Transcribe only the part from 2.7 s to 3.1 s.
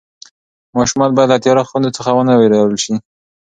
شي.